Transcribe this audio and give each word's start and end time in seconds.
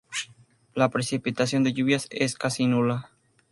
La 0.73 0.89
precipitación 0.89 1.63
de 1.63 1.73
lluvia 1.73 1.99
es 2.09 2.33
casi 2.35 2.65
nula. 2.65 3.11